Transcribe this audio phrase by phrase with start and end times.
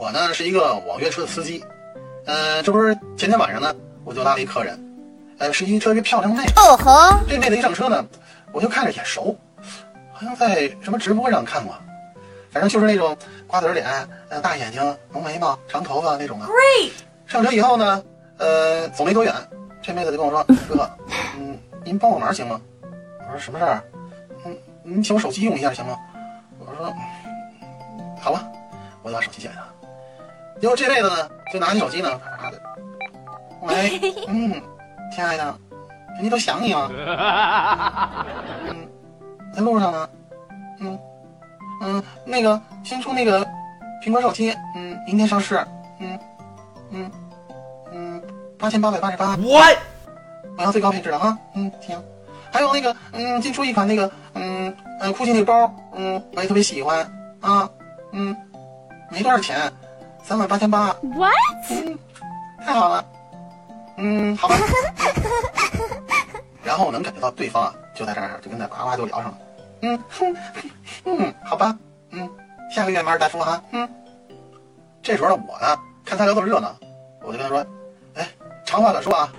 [0.00, 1.62] 我呢是一个网约车的司机，
[2.24, 3.70] 呃，这不是前天晚上呢，
[4.02, 4.82] 我就拉了一客人，
[5.36, 6.54] 呃，是一特别漂亮的妹子。
[6.56, 8.02] 哦吼，这妹子一上车呢，
[8.50, 9.36] 我就看着眼熟，
[10.10, 11.74] 好像在什么直播上看过，
[12.50, 13.14] 反正就是那种
[13.46, 13.86] 瓜子脸，
[14.30, 14.82] 呃，大眼睛，
[15.12, 16.46] 浓眉毛，长头发那种的。
[16.46, 16.92] Great，
[17.26, 18.02] 上车以后呢，
[18.38, 19.34] 呃，走没多远，
[19.82, 20.90] 这妹子就跟我说： “哥，
[21.38, 22.58] 嗯，您帮我忙行吗？”
[23.28, 23.84] 我说：“什么事儿？
[24.46, 25.94] 嗯，您请我手机用一下行吗？”
[26.58, 26.86] 我说
[27.60, 28.42] ：“嗯好吧。”
[29.02, 29.62] 我就把手机借给她。
[30.60, 32.60] 结果这辈子呢，就拿你手机呢，啪啪的，
[33.62, 34.62] 喂， 嗯，
[35.10, 35.58] 亲爱的，
[36.16, 36.90] 人家都想你了。
[38.68, 38.88] 嗯，
[39.54, 40.08] 在路上呢。
[40.82, 40.98] 嗯
[41.82, 43.46] 嗯，那个新出那个
[44.02, 45.56] 苹果手机，嗯，明天上市。
[45.98, 46.18] 嗯
[46.90, 47.10] 嗯
[47.92, 48.22] 嗯，
[48.58, 49.36] 八千八百八十八。
[49.36, 49.78] What？
[50.58, 51.38] 我要最高配置的啊。
[51.54, 52.02] 嗯，行。
[52.52, 57.00] 还有那个，嗯，新出一款那个，嗯，呃，酷奇那个包，嗯，我也特别喜欢
[57.40, 57.68] 啊。
[58.12, 58.36] 嗯，
[59.10, 59.72] 没多少钱，
[60.22, 60.94] 三万八千八。
[61.02, 61.34] What？
[61.70, 61.98] 嗯，
[62.64, 63.04] 太好了。
[63.96, 64.56] 嗯，好吧。
[66.62, 69.38] 然后我能感觉到对方啊，就在这儿，就跟那夸夸就聊上了。
[69.82, 70.36] 嗯哼，
[71.04, 71.76] 嗯，好吧。
[72.10, 72.28] 嗯，
[72.70, 73.62] 下个月马尔代夫哈。
[73.72, 73.88] 嗯，
[75.02, 76.74] 这时候呢，我呢看他聊这么热闹，
[77.22, 77.66] 我就跟他说，
[78.14, 78.28] 哎，
[78.64, 79.32] 长话短说啊，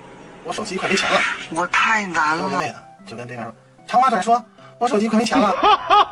[0.43, 1.19] 我手机快没钱了。
[1.51, 2.43] 我太难了。
[2.45, 3.53] 我这妹子就跟对面说，
[3.88, 4.43] 长话短说，
[4.79, 5.53] 我手机快没钱了。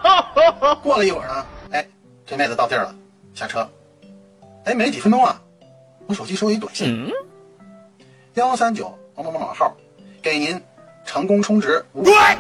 [0.81, 1.86] 过了一会儿呢，哎，
[2.26, 2.95] 这妹子到地儿了，
[3.33, 3.67] 下车。
[4.66, 5.42] 哎，没几分钟啊，
[6.08, 7.12] 我手机收一短信，
[8.36, 9.76] 幺三九某某某某号，
[10.22, 10.62] 给您
[11.06, 12.38] 成功充值五百。